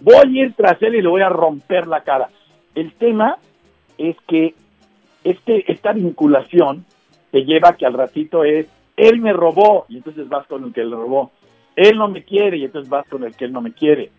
Voy 0.00 0.16
a 0.16 0.26
ir 0.26 0.54
tras 0.54 0.82
él 0.82 0.96
y 0.96 1.02
le 1.02 1.08
voy 1.08 1.22
a 1.22 1.28
romper 1.28 1.86
la 1.86 2.02
cara. 2.02 2.28
El 2.74 2.92
tema 2.94 3.36
es 3.98 4.16
que 4.26 4.54
este, 5.22 5.70
esta 5.70 5.92
vinculación 5.92 6.84
te 7.30 7.44
lleva 7.44 7.68
a 7.70 7.76
que 7.76 7.86
al 7.86 7.94
ratito 7.94 8.42
es, 8.42 8.66
él 8.96 9.20
me 9.20 9.32
robó, 9.32 9.86
y 9.88 9.98
entonces 9.98 10.28
vas 10.28 10.44
con 10.48 10.64
el 10.64 10.72
que 10.72 10.84
le 10.84 10.96
robó. 10.96 11.30
Él 11.76 11.98
no 11.98 12.08
me 12.08 12.24
quiere, 12.24 12.56
y 12.56 12.64
entonces 12.64 12.90
vas 12.90 13.06
con 13.08 13.22
el 13.22 13.36
que 13.36 13.44
él 13.44 13.52
no 13.52 13.60
me 13.60 13.72
quiere. 13.72 14.10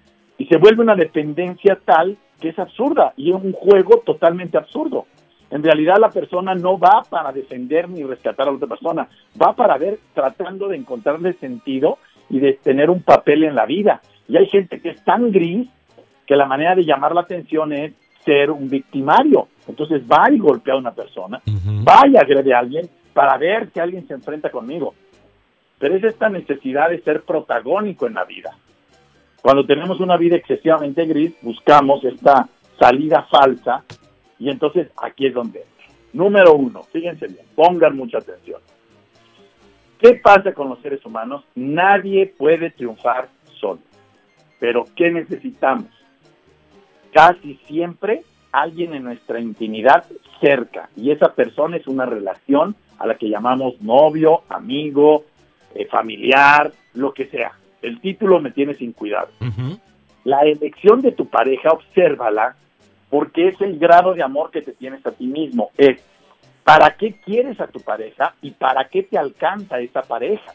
Y 0.43 0.45
se 0.47 0.57
vuelve 0.57 0.83
una 0.83 0.95
dependencia 0.95 1.79
tal 1.85 2.17
que 2.41 2.49
es 2.49 2.59
absurda, 2.59 3.13
y 3.15 3.29
es 3.29 3.35
un 3.41 3.53
juego 3.53 4.01
totalmente 4.05 4.57
absurdo. 4.57 5.05
En 5.49 5.63
realidad 5.63 5.95
la 6.01 6.09
persona 6.09 6.53
no 6.53 6.77
va 6.77 7.01
para 7.09 7.31
defender 7.31 7.87
ni 7.87 8.03
rescatar 8.03 8.49
a 8.49 8.51
otra 8.51 8.67
persona, 8.67 9.07
va 9.41 9.53
para 9.53 9.77
ver, 9.77 9.99
tratando 10.13 10.67
de 10.67 10.75
encontrarle 10.75 11.31
sentido 11.35 11.97
y 12.29 12.39
de 12.39 12.59
tener 12.61 12.89
un 12.89 13.03
papel 13.03 13.45
en 13.45 13.55
la 13.55 13.65
vida. 13.65 14.01
Y 14.27 14.35
hay 14.35 14.47
gente 14.47 14.81
que 14.81 14.89
es 14.89 15.03
tan 15.05 15.31
gris 15.31 15.69
que 16.27 16.35
la 16.35 16.45
manera 16.45 16.75
de 16.75 16.83
llamar 16.83 17.15
la 17.15 17.21
atención 17.21 17.71
es 17.71 17.93
ser 18.25 18.51
un 18.51 18.67
victimario. 18.67 19.47
Entonces 19.65 20.01
va 20.01 20.29
y 20.29 20.39
golpea 20.39 20.73
a 20.73 20.77
una 20.77 20.91
persona, 20.91 21.41
va 21.87 22.05
y 22.05 22.17
agrede 22.17 22.53
a 22.53 22.59
alguien 22.59 22.89
para 23.13 23.37
ver 23.37 23.69
que 23.69 23.79
alguien 23.79 24.05
se 24.05 24.13
enfrenta 24.13 24.49
conmigo. 24.49 24.93
Pero 25.79 25.95
es 25.95 26.03
esta 26.03 26.27
necesidad 26.27 26.89
de 26.89 26.99
ser 26.99 27.21
protagónico 27.21 28.07
en 28.07 28.15
la 28.15 28.25
vida. 28.25 28.57
Cuando 29.43 29.63
tenemos 29.65 29.99
una 29.99 30.17
vida 30.17 30.37
excesivamente 30.37 31.05
gris, 31.05 31.35
buscamos 31.43 32.03
esta 32.03 32.49
salida 32.79 33.27
falsa 33.29 33.83
y 34.39 34.49
entonces 34.49 34.87
aquí 34.97 35.27
es 35.27 35.35
donde 35.35 35.63
Número 36.13 36.53
uno, 36.53 36.83
fíjense 36.83 37.27
bien, 37.27 37.45
pongan 37.55 37.97
mucha 37.97 38.19
atención. 38.19 38.61
¿Qué 39.99 40.13
pasa 40.15 40.53
con 40.53 40.69
los 40.69 40.79
seres 40.79 41.03
humanos? 41.05 41.43
Nadie 41.55 42.27
puede 42.27 42.69
triunfar 42.69 43.29
solo. 43.59 43.79
Pero 44.59 44.85
¿qué 44.95 45.11
necesitamos? 45.11 45.87
Casi 47.11 47.55
siempre 47.65 48.21
alguien 48.51 48.93
en 48.93 49.03
nuestra 49.03 49.39
intimidad 49.39 50.05
cerca 50.39 50.89
y 50.95 51.09
esa 51.09 51.33
persona 51.33 51.77
es 51.77 51.87
una 51.87 52.05
relación 52.05 52.75
a 52.99 53.07
la 53.07 53.15
que 53.15 53.29
llamamos 53.29 53.81
novio, 53.81 54.43
amigo, 54.49 55.25
eh, 55.73 55.87
familiar, 55.87 56.71
lo 56.93 57.11
que 57.11 57.25
sea. 57.25 57.53
El 57.83 57.99
título 57.99 58.39
me 58.39 58.51
tiene 58.51 58.73
sin 58.73 58.93
cuidado. 58.93 59.29
La 60.23 60.41
elección 60.41 61.01
de 61.01 61.11
tu 61.11 61.27
pareja, 61.27 61.69
obsérvala, 61.71 62.55
porque 63.09 63.49
es 63.49 63.61
el 63.61 63.77
grado 63.77 64.13
de 64.13 64.23
amor 64.23 64.49
que 64.49 64.61
te 64.61 64.71
tienes 64.71 65.05
a 65.05 65.11
ti 65.11 65.27
mismo. 65.27 65.69
Es 65.77 66.01
para 66.63 66.95
qué 66.95 67.19
quieres 67.23 67.59
a 67.59 67.67
tu 67.67 67.79
pareja 67.81 68.33
y 68.41 68.51
para 68.51 68.85
qué 68.85 69.03
te 69.03 69.17
alcanza 69.17 69.79
esa 69.79 70.01
pareja. 70.01 70.53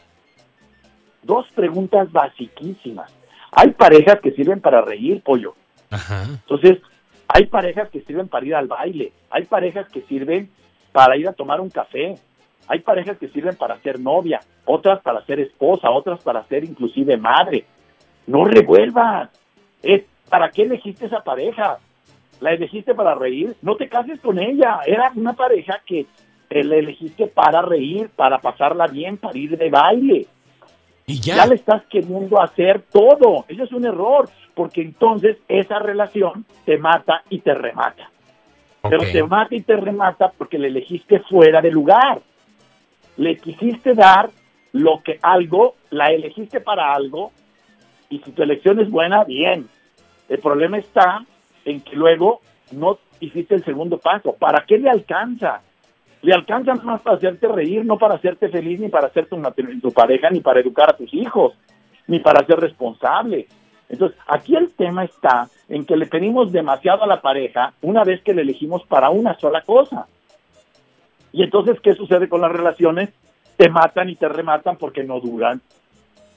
Dos 1.21 1.47
preguntas 1.53 2.11
basiquísimas. 2.11 3.13
Hay 3.51 3.71
parejas 3.71 4.19
que 4.19 4.31
sirven 4.31 4.59
para 4.59 4.81
reír, 4.81 5.21
pollo. 5.23 5.55
Entonces, 5.91 6.79
hay 7.27 7.45
parejas 7.45 7.89
que 7.89 8.01
sirven 8.01 8.27
para 8.27 8.45
ir 8.45 8.55
al 8.55 8.67
baile, 8.67 9.13
hay 9.29 9.45
parejas 9.45 9.87
que 9.89 10.01
sirven 10.01 10.49
para 10.91 11.15
ir 11.15 11.27
a 11.27 11.33
tomar 11.33 11.61
un 11.61 11.69
café, 11.69 12.15
hay 12.69 12.79
parejas 12.81 13.17
que 13.17 13.27
sirven 13.29 13.55
para 13.55 13.79
ser 13.79 13.99
novia, 13.99 14.39
otras 14.63 15.01
para 15.01 15.25
ser 15.25 15.39
esposa, 15.39 15.89
otras 15.89 16.21
para 16.21 16.43
ser 16.45 16.63
inclusive 16.63 17.17
madre. 17.17 17.65
no 18.27 18.45
revuelvas. 18.45 19.29
Es, 19.81 20.03
¿Para 20.29 20.51
qué 20.51 20.61
elegiste 20.61 21.07
esa 21.07 21.23
pareja? 21.23 21.79
¿La 22.39 22.51
elegiste 22.51 22.93
para 22.93 23.15
reír? 23.15 23.55
No 23.63 23.75
te 23.75 23.89
cases 23.89 24.19
con 24.19 24.37
ella. 24.37 24.81
Era 24.85 25.11
una 25.15 25.33
pareja 25.33 25.81
que 25.83 26.05
la 26.51 26.75
elegiste 26.75 27.25
para 27.25 27.63
reír, 27.63 28.11
para 28.15 28.37
pasarla 28.37 28.85
bien, 28.85 29.17
para 29.17 29.35
ir 29.35 29.57
de 29.57 29.69
baile. 29.71 30.27
Y 31.07 31.19
ya. 31.19 31.37
Ya 31.37 31.47
le 31.47 31.55
estás 31.55 31.81
queriendo 31.89 32.39
hacer 32.39 32.83
todo. 32.91 33.45
Eso 33.47 33.63
es 33.63 33.71
un 33.71 33.87
error, 33.87 34.29
porque 34.53 34.81
entonces 34.81 35.37
esa 35.47 35.79
relación 35.79 36.45
te 36.65 36.77
mata 36.77 37.23
y 37.31 37.39
te 37.39 37.55
remata. 37.55 38.11
Pero 38.83 38.99
te 39.11 39.23
mata 39.23 39.55
y 39.55 39.61
te 39.61 39.75
remata 39.75 40.31
porque 40.37 40.59
le 40.59 40.67
elegiste 40.67 41.19
fuera 41.21 41.61
de 41.61 41.71
lugar. 41.71 42.19
Le 43.19 43.35
quisiste 43.35 43.95
dar 43.95 44.29
lo 44.71 45.01
que 45.03 45.19
algo, 45.21 45.75
la 45.89 46.07
elegiste 46.07 46.61
para 46.61 46.93
algo, 46.93 47.33
y 48.09 48.19
si 48.19 48.31
tu 48.31 48.43
elección 48.43 48.79
es 48.79 48.89
buena, 48.89 49.25
bien. 49.25 49.67
El 50.29 50.39
problema 50.39 50.77
está 50.77 51.25
en 51.65 51.81
que 51.81 51.97
luego 51.97 52.39
no 52.71 52.97
hiciste 53.19 53.55
el 53.55 53.63
segundo 53.65 53.97
paso. 53.97 54.37
¿Para 54.39 54.63
qué 54.65 54.77
le 54.77 54.89
alcanza? 54.89 55.61
Le 56.21 56.33
alcanza 56.33 56.75
más 56.75 57.01
para 57.01 57.17
hacerte 57.17 57.49
reír, 57.49 57.83
no 57.83 57.97
para 57.97 58.15
hacerte 58.15 58.47
feliz, 58.47 58.79
ni 58.79 58.87
para 58.87 59.07
hacerte 59.07 59.35
una, 59.35 59.51
tu 59.51 59.91
pareja, 59.91 60.29
ni 60.29 60.39
para 60.39 60.61
educar 60.61 60.89
a 60.89 60.95
tus 60.95 61.13
hijos, 61.13 61.53
ni 62.07 62.19
para 62.19 62.45
ser 62.45 62.61
responsable. 62.61 63.47
Entonces, 63.89 64.17
aquí 64.27 64.55
el 64.55 64.71
tema 64.75 65.03
está 65.03 65.49
en 65.67 65.85
que 65.85 65.97
le 65.97 66.05
pedimos 66.05 66.53
demasiado 66.53 67.03
a 67.03 67.07
la 67.07 67.19
pareja 67.19 67.73
una 67.81 68.05
vez 68.05 68.21
que 68.23 68.33
le 68.33 68.43
elegimos 68.43 68.83
para 68.85 69.09
una 69.09 69.37
sola 69.37 69.61
cosa. 69.63 70.07
Y 71.31 71.43
entonces, 71.43 71.79
¿qué 71.81 71.93
sucede 71.93 72.27
con 72.27 72.41
las 72.41 72.51
relaciones? 72.51 73.09
Te 73.57 73.69
matan 73.69 74.09
y 74.09 74.15
te 74.15 74.27
rematan 74.27 74.77
porque 74.77 75.03
no 75.03 75.19
duran, 75.19 75.61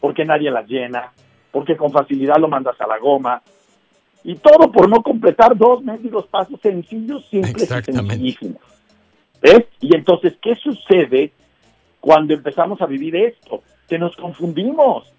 porque 0.01 0.25
nadie 0.25 0.51
las 0.51 0.67
llena, 0.69 1.13
porque 1.51 1.77
con 1.77 1.93
facilidad 1.93 2.39
lo 2.39 2.49
mandas 2.49 2.81
a 2.81 2.87
la 2.87 2.99
goma. 2.99 3.43
Y 4.25 4.37
todo 4.37 4.71
por 4.71 4.89
no 4.89 5.03
completar 5.03 5.57
dos 5.57 5.83
mendigos 5.83 6.27
pasos 6.27 6.61
sencillos, 6.61 7.27
simples 7.27 7.71
y 7.71 7.93
sencillísimos. 7.93 8.63
¿Ves? 9.41 9.65
Y 9.81 9.97
entonces, 9.97 10.37
¿qué 10.41 10.55
sucede 10.55 11.33
cuando 12.01 12.35
empezamos 12.35 12.81
a 12.81 12.87
vivir 12.87 13.17
esto? 13.17 13.63
Que 13.89 13.99
nos 13.99 14.15
confundimos 14.17 15.13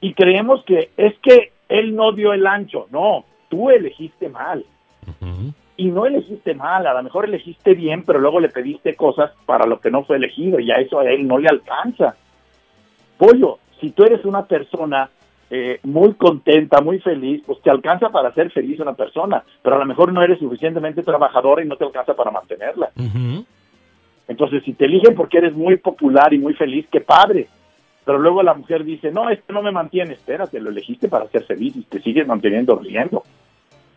y 0.00 0.14
creemos 0.14 0.64
que 0.64 0.90
es 0.96 1.14
que 1.20 1.52
él 1.68 1.94
no 1.94 2.12
dio 2.12 2.32
el 2.32 2.46
ancho. 2.46 2.88
No, 2.90 3.24
tú 3.48 3.70
elegiste 3.70 4.28
mal. 4.28 4.64
Y 5.76 5.86
no 5.86 6.06
elegiste 6.06 6.54
mal, 6.54 6.86
a 6.86 6.94
lo 6.94 7.02
mejor 7.02 7.24
elegiste 7.24 7.74
bien, 7.74 8.04
pero 8.04 8.18
luego 8.18 8.40
le 8.40 8.50
pediste 8.50 8.94
cosas 8.94 9.32
para 9.46 9.66
lo 9.66 9.80
que 9.80 9.90
no 9.90 10.04
fue 10.04 10.16
elegido 10.16 10.60
y 10.60 10.70
a 10.70 10.76
eso 10.76 10.98
a 10.98 11.10
él 11.10 11.26
no 11.26 11.38
le 11.38 11.48
alcanza. 11.48 12.14
Pollo, 13.16 13.58
si 13.80 13.90
tú 13.90 14.04
eres 14.04 14.24
una 14.24 14.44
persona 14.44 15.08
eh, 15.50 15.80
muy 15.82 16.14
contenta, 16.14 16.80
muy 16.80 16.98
feliz, 17.00 17.42
pues 17.44 17.60
te 17.62 17.70
alcanza 17.70 18.10
para 18.10 18.32
ser 18.32 18.50
feliz 18.50 18.80
una 18.80 18.94
persona, 18.94 19.42
pero 19.62 19.76
a 19.76 19.78
lo 19.78 19.84
mejor 19.84 20.12
no 20.12 20.22
eres 20.22 20.38
suficientemente 20.38 21.02
trabajadora 21.02 21.62
y 21.62 21.68
no 21.68 21.76
te 21.76 21.84
alcanza 21.84 22.14
para 22.14 22.30
mantenerla. 22.30 22.90
Entonces, 24.28 24.62
si 24.64 24.72
te 24.72 24.86
eligen 24.86 25.14
porque 25.14 25.38
eres 25.38 25.54
muy 25.54 25.76
popular 25.76 26.32
y 26.32 26.38
muy 26.38 26.54
feliz, 26.54 26.86
qué 26.90 27.00
padre. 27.00 27.48
Pero 28.04 28.18
luego 28.18 28.42
la 28.42 28.54
mujer 28.54 28.82
dice, 28.82 29.10
no, 29.10 29.30
este 29.30 29.52
no 29.52 29.62
me 29.62 29.70
mantiene, 29.70 30.14
espérate, 30.14 30.58
lo 30.58 30.70
elegiste 30.70 31.08
para 31.08 31.28
ser 31.28 31.44
feliz 31.44 31.76
y 31.76 31.82
te 31.82 32.00
sigues 32.00 32.26
manteniendo 32.26 32.76
riendo. 32.76 33.22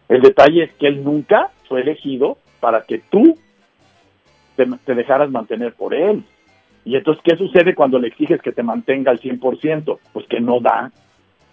El 0.07 0.21
detalle 0.21 0.63
es 0.63 0.73
que 0.73 0.87
él 0.87 1.03
nunca 1.03 1.51
fue 1.67 1.81
elegido 1.81 2.37
para 2.59 2.81
que 2.81 2.99
tú 2.99 3.37
te, 4.55 4.95
dejaras 4.95 5.29
mantener 5.29 5.73
por 5.73 5.93
él. 5.93 6.23
Y 6.83 6.95
entonces, 6.95 7.23
¿qué 7.23 7.35
sucede 7.35 7.75
cuando 7.75 7.99
le 7.99 8.07
exiges 8.07 8.41
que 8.41 8.51
te 8.51 8.63
mantenga 8.63 9.11
al 9.11 9.19
100%? 9.19 9.99
Pues 10.13 10.27
que 10.27 10.39
no 10.39 10.59
da. 10.59 10.91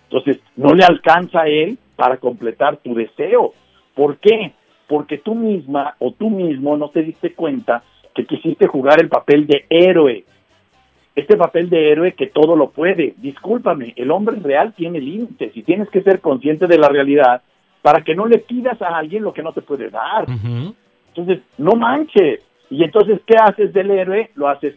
Entonces, 0.05 0.41
no 0.57 0.75
le 0.75 0.85
alcanza 0.85 1.43
a 1.43 1.49
él 1.49 1.79
para 1.97 2.19
completar 2.19 2.77
tu 2.79 2.95
deseo. 2.95 3.55
¿Por 3.95 4.19
qué? 4.19 4.53
Porque 4.87 5.19
tú 5.19 5.35
misma 5.35 5.95
o 5.99 6.13
tú 6.13 6.29
mismo 6.29 6.77
no 6.77 6.91
te 6.91 7.03
diste 7.03 7.33
cuenta 7.33 7.83
que 8.15 8.27
quisiste 8.27 8.67
jugar 8.67 9.01
el 9.01 9.09
papel 9.09 9.47
de 9.47 9.65
héroe. 9.71 10.25
Este 11.15 11.37
papel 11.37 11.71
de 11.71 11.93
héroe 11.93 12.13
que 12.13 12.27
todo 12.27 12.57
lo 12.57 12.71
puede. 12.71 13.15
Discúlpame, 13.17 13.95
el 13.97 14.11
hombre 14.11 14.37
real 14.37 14.75
tiene 14.75 15.01
límites 15.01 15.57
y 15.57 15.63
tienes 15.63 15.89
que 15.89 16.03
ser 16.03 16.21
consciente 16.21 16.67
de 16.67 16.79
la 16.79 16.89
realidad 16.89 17.43
para 17.83 18.03
que 18.03 18.15
no 18.15 18.27
le 18.27 18.39
pidas 18.39 18.81
a 18.81 18.97
alguien 18.97 19.25
lo 19.25 19.35
que 19.35 19.43
no 19.43 19.53
te 19.53 19.61
puede 19.61 19.91
dar. 19.91 20.27
Entonces, 21.09 21.41
no 21.59 21.73
manches. 21.73 22.41
Y 22.71 22.85
entonces, 22.85 23.21
¿qué 23.27 23.35
haces 23.37 23.73
del 23.73 23.91
héroe? 23.91 24.31
Lo 24.35 24.49
haces 24.49 24.77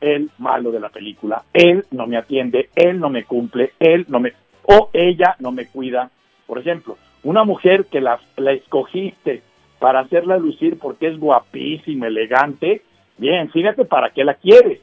el 0.00 0.30
malo 0.38 0.72
de 0.72 0.80
la 0.80 0.88
película. 0.88 1.44
Él 1.52 1.84
no 1.92 2.06
me 2.06 2.16
atiende, 2.16 2.70
él 2.74 2.98
no 2.98 3.10
me 3.10 3.24
cumple, 3.24 3.72
él 3.78 4.06
no 4.08 4.18
me... 4.18 4.32
o 4.64 4.90
ella 4.92 5.36
no 5.38 5.52
me 5.52 5.66
cuida. 5.66 6.10
Por 6.46 6.58
ejemplo, 6.58 6.96
una 7.22 7.44
mujer 7.44 7.84
que 7.84 8.00
la, 8.00 8.18
la 8.36 8.52
escogiste 8.52 9.42
para 9.78 10.00
hacerla 10.00 10.38
lucir 10.38 10.78
porque 10.78 11.08
es 11.08 11.18
guapísima, 11.18 12.08
elegante, 12.08 12.82
bien, 13.18 13.50
fíjate 13.50 13.84
para 13.84 14.10
qué 14.10 14.24
la 14.24 14.34
quieres. 14.34 14.80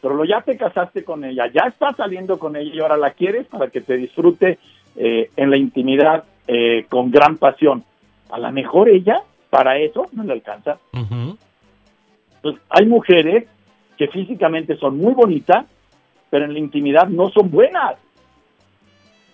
Pero 0.00 0.14
lo 0.14 0.24
ya 0.24 0.40
te 0.40 0.56
casaste 0.56 1.04
con 1.04 1.24
ella, 1.24 1.50
ya 1.52 1.66
estás 1.68 1.96
saliendo 1.96 2.38
con 2.38 2.56
ella 2.56 2.74
y 2.74 2.80
ahora 2.80 2.96
la 2.96 3.10
quieres 3.10 3.46
para 3.46 3.68
que 3.68 3.80
te 3.80 3.96
disfrute 3.96 4.58
eh, 4.96 5.30
en 5.36 5.50
la 5.50 5.56
intimidad 5.56 6.24
eh, 6.46 6.86
con 6.88 7.10
gran 7.10 7.36
pasión. 7.36 7.84
A 8.30 8.38
lo 8.38 8.50
mejor 8.52 8.88
ella 8.88 9.20
para 9.50 9.78
eso 9.78 10.06
no 10.12 10.24
le 10.24 10.32
alcanza. 10.32 10.78
Ujú. 10.92 11.36
Entonces, 12.36 12.62
hay 12.68 12.86
mujeres 12.86 13.46
que 13.96 14.08
físicamente 14.08 14.76
son 14.76 14.98
muy 14.98 15.14
bonitas, 15.14 15.66
pero 16.30 16.44
en 16.44 16.52
la 16.52 16.58
intimidad 16.58 17.08
no 17.08 17.30
son 17.30 17.50
buenas. 17.50 17.96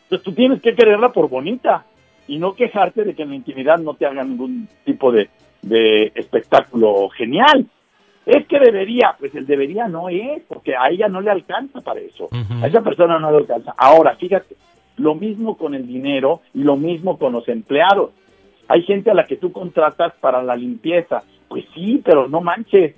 Entonces 0.04 0.24
tú 0.24 0.32
tienes 0.32 0.60
que 0.60 0.74
quererla 0.74 1.10
por 1.12 1.28
bonita 1.28 1.84
y 2.28 2.38
no 2.38 2.54
quejarte 2.54 3.04
de 3.04 3.14
que 3.14 3.22
en 3.22 3.30
la 3.30 3.36
intimidad 3.36 3.78
no 3.78 3.94
te 3.94 4.06
hagan 4.06 4.30
ningún 4.30 4.68
tipo 4.84 5.10
de, 5.10 5.30
de 5.62 6.12
espectáculo 6.14 7.08
genial. 7.10 7.66
Es 8.26 8.46
que 8.46 8.58
debería, 8.58 9.16
pues 9.18 9.34
el 9.34 9.46
debería 9.46 9.88
no 9.88 10.08
es, 10.08 10.42
porque 10.46 10.76
a 10.76 10.90
ella 10.90 11.08
no 11.08 11.20
le 11.20 11.30
alcanza 11.30 11.80
para 11.80 12.00
eso. 12.00 12.28
A 12.62 12.66
esa 12.66 12.82
persona 12.82 13.18
no 13.18 13.30
le 13.30 13.38
alcanza. 13.38 13.74
Ahora, 13.76 14.14
fíjate, 14.16 14.56
lo 14.96 15.14
mismo 15.14 15.56
con 15.56 15.74
el 15.74 15.86
dinero 15.86 16.40
y 16.54 16.62
lo 16.62 16.76
mismo 16.76 17.18
con 17.18 17.32
los 17.32 17.48
empleados. 17.48 18.10
Hay 18.68 18.82
gente 18.82 19.10
a 19.10 19.14
la 19.14 19.24
que 19.24 19.36
tú 19.36 19.50
contratas 19.52 20.12
para 20.20 20.42
la 20.42 20.54
limpieza. 20.56 21.22
Pues 21.48 21.64
sí, 21.74 22.00
pero 22.04 22.28
no 22.28 22.40
manches. 22.40 22.94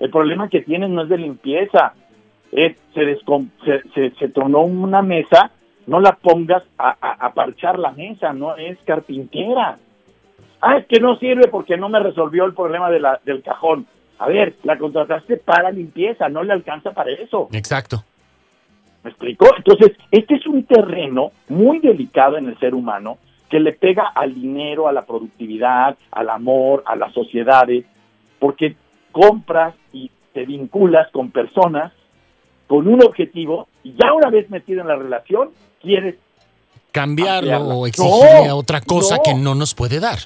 El 0.00 0.10
problema 0.10 0.48
que 0.48 0.62
tienes 0.62 0.88
no 0.90 1.02
es 1.02 1.08
de 1.08 1.18
limpieza. 1.18 1.94
Es, 2.50 2.76
se, 2.94 3.16
se, 3.64 3.82
se, 3.94 4.10
se 4.18 4.28
tronó 4.28 4.60
una 4.62 5.02
mesa, 5.02 5.50
no 5.86 6.00
la 6.00 6.12
pongas 6.16 6.62
a, 6.78 6.96
a- 7.00 7.26
a 7.26 7.32
parchar 7.34 7.78
la 7.78 7.92
mesa, 7.92 8.32
no 8.32 8.56
es 8.56 8.78
carpintera. 8.84 9.78
Ah, 10.60 10.76
es 10.78 10.86
que 10.86 11.00
no 11.00 11.16
sirve 11.16 11.48
porque 11.48 11.76
no 11.76 11.88
me 11.88 11.98
resolvió 12.00 12.44
el 12.44 12.54
problema 12.54 12.90
de 12.90 13.00
la, 13.00 13.20
del 13.24 13.42
cajón. 13.42 13.86
A 14.18 14.28
ver, 14.28 14.54
la 14.62 14.78
contrataste 14.78 15.36
para 15.38 15.70
limpieza, 15.70 16.28
no 16.28 16.42
le 16.44 16.52
alcanza 16.52 16.92
para 16.92 17.10
eso. 17.10 17.48
Exacto. 17.52 18.04
¿Me 19.04 19.10
explicó? 19.10 19.46
Entonces, 19.56 19.92
este 20.10 20.34
es 20.36 20.46
un 20.46 20.64
terreno 20.64 21.32
muy 21.48 21.80
delicado 21.80 22.36
en 22.38 22.46
el 22.48 22.58
ser 22.58 22.74
humano 22.74 23.18
que 23.50 23.58
le 23.60 23.72
pega 23.72 24.04
al 24.14 24.34
dinero, 24.34 24.88
a 24.88 24.92
la 24.92 25.02
productividad, 25.02 25.96
al 26.10 26.30
amor, 26.30 26.82
a 26.86 26.96
las 26.96 27.12
sociedades, 27.12 27.84
porque 28.38 28.76
compras 29.10 29.74
y 29.92 30.10
te 30.32 30.46
vinculas 30.46 31.10
con 31.10 31.30
personas 31.30 31.92
con 32.66 32.88
un 32.88 33.02
objetivo 33.04 33.68
y 33.84 33.92
ya 33.92 34.14
una 34.14 34.30
vez 34.30 34.48
metido 34.48 34.80
en 34.80 34.88
la 34.88 34.96
relación, 34.96 35.50
quieres 35.82 36.14
Cambiarlo 36.90 37.52
Ampliarla. 37.56 37.74
o 37.74 37.86
exigirle 37.86 38.44
No, 38.46 38.50
a 38.52 38.54
otra 38.54 38.80
cosa 38.80 39.16
no. 39.16 39.22
que 39.22 39.34
no 39.34 39.54
nos 39.54 39.74
puede 39.74 39.98
dar. 40.00 40.18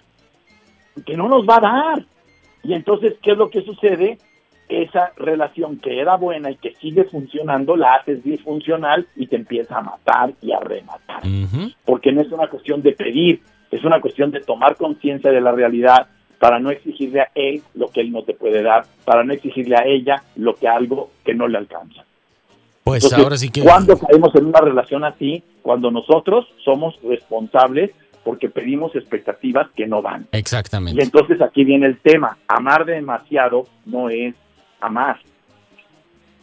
que 1.05 1.17
no 1.17 1.29
nos 1.29 1.45
va 1.47 1.57
a 1.57 1.61
dar. 1.61 2.05
Y 2.63 2.75
entonces, 2.75 3.15
¿qué 3.23 3.33
es 3.33 3.39
lo 3.39 3.49
que 3.51 3.63
sucede? 3.63 4.19
Esa 4.69 5.13
relación 5.17 5.79
que 5.79 6.01
era 6.01 6.17
buena 6.17 6.51
y 6.51 6.57
que 6.57 6.75
sigue 6.81 7.05
funcionando, 7.05 7.77
la 7.77 7.95
haces 7.95 8.25
disfuncional 8.25 9.07
y 9.15 9.29
te 9.29 9.37
empieza 9.37 9.79
a 9.79 9.83
matar 9.83 10.33
y 10.43 10.53
a 10.53 10.59
rematar. 10.59 11.23
Porque 11.85 12.13
no 12.13 12.21
es 12.21 12.33
una 12.33 12.49
cuestión 12.49 12.83
de 12.83 12.93
pedir, 12.93 13.43
es 13.71 13.85
una 13.85 14.01
cuestión 14.01 14.31
de 14.31 14.41
tomar 14.41 14.77
conciencia 14.77 15.31
de 15.31 15.41
la 15.41 15.53
realidad 15.53 16.09
para 16.39 16.59
no 16.59 16.71
exigirle 16.71 17.21
a 17.21 17.31
él 17.35 17.63
lo 17.75 17.89
que 17.89 18.01
él 18.01 18.13
no 18.13 18.23
te 18.23 18.35
puede 18.35 18.63
dar, 18.63 18.85
para 19.05 19.25
no 19.25 19.33
exigirle 19.33 19.77
a 19.77 19.85
ella 19.87 20.23
lo 20.37 20.55
que 20.55 20.69
algo 20.69 21.11
que 21.25 21.35
no 21.35 21.49
le 21.49 21.59
alcanza. 21.59 22.05
Pues 22.85 23.03
Entonces, 23.03 23.25
ahora 23.25 23.37
sí 23.37 23.51
que. 23.51 23.63
¿Cuándo 23.63 23.99
caemos 23.99 24.35
en 24.35 24.47
una 24.47 24.61
relación 24.61 25.05
así? 25.05 25.43
Cuando 25.63 25.91
nosotros 25.91 26.47
somos 26.65 26.99
responsables 27.03 27.91
porque 28.23 28.49
pedimos 28.49 28.95
expectativas 28.95 29.69
que 29.77 29.87
no 29.87 30.03
van. 30.03 30.27
Y 30.33 30.37
Exactamente. 30.37 31.03
entonces 31.03 31.41
aquí 31.41 31.65
viene 31.65 31.87
el 31.87 31.99
tema, 31.99 32.39
amar 32.49 32.85
demasiado 32.85 33.67
no 33.85 34.11
es 34.11 34.35
amar. 34.87 35.21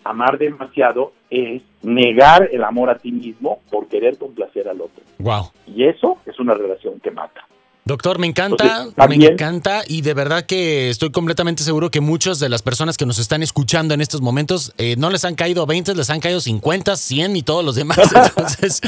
Amar 0.04 0.38
demasiado 0.38 1.14
es 1.30 1.62
negar 1.82 2.50
el 2.52 2.64
amor 2.64 2.90
a 2.90 2.98
ti 2.98 3.12
mismo 3.12 3.62
por 3.72 3.88
querer 3.88 4.18
complacer 4.18 4.68
al 4.68 4.82
otro. 4.82 5.04
Wow. 5.20 5.52
Y 5.66 5.86
eso 5.86 6.18
es 6.26 6.40
una 6.40 6.54
relación 6.54 7.00
que 7.00 7.12
mata. 7.12 7.48
Doctor, 7.86 8.18
me 8.18 8.28
encanta, 8.28 8.88
me 9.10 9.16
encanta 9.16 9.82
y 9.86 10.04
de 10.04 10.14
verdad 10.14 10.46
que 10.46 10.90
estoy 10.90 11.12
completamente 11.12 11.64
seguro 11.64 11.92
que 11.92 12.00
muchas 12.00 12.40
de 12.40 12.48
las 12.48 12.62
personas 12.62 12.96
que 12.96 13.06
nos 13.06 13.20
están 13.20 13.44
escuchando 13.44 13.94
en 13.94 14.00
estos 14.00 14.22
momentos 14.22 14.72
eh, 14.78 14.96
no 14.98 15.10
les 15.10 15.26
han 15.26 15.36
caído 15.36 15.66
20, 15.66 15.94
les 15.94 16.10
han 16.10 16.22
caído 16.22 16.40
50, 16.40 16.96
100 16.96 17.36
y 17.36 17.44
todos 17.44 17.66
los 17.66 17.76
demás. 17.76 18.00
Entonces, 18.38 18.80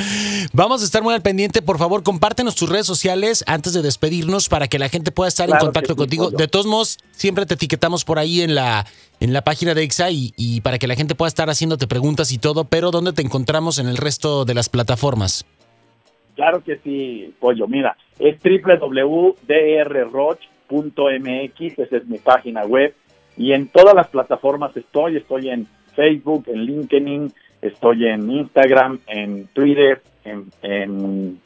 vamos 0.54 0.82
a 0.82 0.86
estar 0.86 1.04
muy 1.04 1.14
al 1.14 1.22
pendiente. 1.22 1.62
Por 1.62 1.78
favor, 1.78 2.04
compártenos 2.04 2.56
tus 2.56 2.70
redes 2.70 2.86
sociales 2.86 3.44
antes 3.48 3.74
de 3.74 3.82
despedirnos 3.82 4.48
para 4.48 4.70
que 4.70 4.80
la 4.80 4.88
gente 4.88 5.12
pueda 5.12 5.28
estar 5.28 5.50
en 5.50 5.58
contacto 5.58 5.98
contigo. 5.98 6.32
De 6.32 6.48
todos 6.48 6.66
modos, 6.66 6.98
siempre 7.12 7.46
te 7.46 7.56
etiquetamos 7.56 8.06
por 8.06 8.18
ahí 8.18 8.44
en 8.44 8.56
la, 8.56 8.86
en 9.20 9.34
la 9.34 9.44
página 9.44 9.74
de 9.74 9.84
EXA 9.84 10.10
y, 10.12 10.34
y 10.38 10.62
para 10.62 10.80
que 10.80 10.88
la 10.88 10.96
gente 10.96 11.16
pueda 11.16 11.28
estar 11.28 11.50
haciéndote 11.50 11.86
preguntas 11.88 12.32
y 12.32 12.38
todo, 12.38 12.64
pero 12.64 12.92
¿dónde 12.92 13.12
te 13.12 13.22
encontramos 13.22 13.78
en 13.78 13.90
el 13.90 13.98
resto 13.98 14.46
de 14.46 14.54
las 14.54 14.70
plataformas? 14.70 15.46
Claro 16.36 16.64
que 16.64 16.78
sí, 16.78 17.34
Pollo. 17.40 17.68
Mira, 17.68 17.98
es 18.20 18.38
www.drroch.mx, 18.44 19.40
esa 21.80 21.98
es 21.98 22.06
mi 22.08 22.18
página 22.20 22.66
web. 22.66 22.94
Y 23.38 23.54
en 23.54 23.68
todas 23.68 23.96
las 23.96 24.08
plataformas 24.08 24.76
estoy, 24.78 25.18
estoy 25.18 25.50
en 25.50 25.68
Facebook, 25.96 26.46
en 26.48 26.66
LinkedIn, 26.66 27.34
estoy 27.62 28.08
en 28.08 28.30
Instagram, 28.30 29.00
en 29.08 29.48
Twitter, 29.48 30.02
en, 30.24 31.40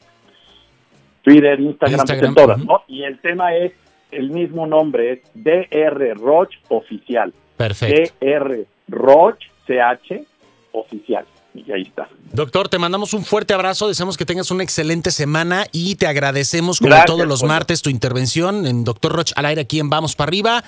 Twitter, 1.22 1.60
Instagram, 1.60 2.06
en 2.08 2.34
todas, 2.34 2.64
¿no? 2.64 2.82
Y 2.88 3.02
el 3.02 3.18
tema 3.20 3.54
es 3.54 3.72
el 4.10 4.30
mismo 4.30 4.66
nombre, 4.66 5.12
es 5.12 5.20
DR 5.34 6.14
Roch 6.14 6.54
Oficial. 6.68 7.32
Perfecto. 7.56 8.14
DR 8.20 8.66
Roch 8.88 9.38
CH 9.66 10.24
Oficial. 10.72 11.24
Y 11.54 11.72
ahí 11.72 11.82
está. 11.82 12.08
Doctor, 12.32 12.68
te 12.68 12.78
mandamos 12.78 13.12
un 13.12 13.24
fuerte 13.24 13.54
abrazo, 13.54 13.88
deseamos 13.88 14.16
que 14.16 14.24
tengas 14.24 14.50
una 14.50 14.62
excelente 14.62 15.10
semana 15.10 15.66
y 15.72 15.96
te 15.96 16.06
agradecemos 16.06 16.78
como 16.78 16.94
todos 17.06 17.26
los 17.26 17.42
martes 17.42 17.82
tu 17.82 17.90
intervención 17.90 18.66
en 18.66 18.84
Doctor 18.84 19.12
Roch 19.12 19.32
al 19.34 19.46
aire 19.46 19.62
aquí 19.62 19.80
en 19.80 19.90
Vamos 19.90 20.14
para 20.14 20.28
arriba. 20.28 20.64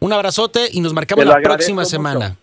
Un 0.00 0.12
abrazote 0.12 0.68
y 0.72 0.80
nos 0.80 0.92
marcamos 0.92 1.24
la 1.24 1.40
próxima 1.40 1.84
semana. 1.84 2.36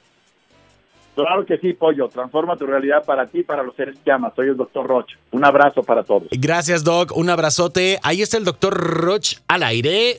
Claro 1.16 1.46
que 1.46 1.58
sí, 1.58 1.74
Pollo. 1.74 2.08
Transforma 2.08 2.56
tu 2.56 2.66
realidad 2.66 3.04
para 3.06 3.28
ti 3.28 3.40
y 3.40 3.44
para 3.44 3.64
los 3.64 3.76
seres 3.76 3.98
que 4.04 4.12
amas. 4.12 4.34
Soy 4.36 4.48
el 4.48 4.58
doctor 4.58 4.88
Roch. 4.88 5.12
Un 5.32 5.44
abrazo 5.44 5.84
para 5.84 6.04
todos. 6.04 6.30
Gracias, 6.32 6.84
Doc. 6.84 7.16
Un 7.16 7.30
abrazote. 7.30 8.00
Ahí 8.02 8.22
está 8.22 8.38
el 8.38 8.46
doctor 8.46 8.74
Roch 8.74 9.36
al 9.48 9.64
aire. 9.64 10.10